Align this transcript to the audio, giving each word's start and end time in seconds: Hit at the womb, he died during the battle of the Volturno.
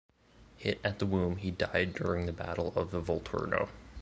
Hit 0.57 0.81
at 0.83 0.97
the 0.97 1.05
womb, 1.05 1.35
he 1.37 1.51
died 1.51 1.93
during 1.93 2.25
the 2.25 2.33
battle 2.33 2.73
of 2.75 2.89
the 2.89 2.99
Volturno. 2.99 3.69